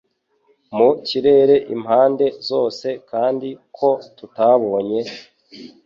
[0.77, 5.01] mu kirere impande zose kandi ko tutabonye